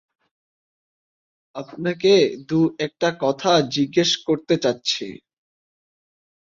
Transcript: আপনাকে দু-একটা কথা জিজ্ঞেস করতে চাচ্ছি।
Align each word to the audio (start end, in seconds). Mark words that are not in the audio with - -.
আপনাকে 1.55 2.11
দু-একটা 2.49 3.09
কথা 3.21 3.51
জিজ্ঞেস 3.69 4.11
করতে 4.27 4.55
চাচ্ছি। 4.57 5.07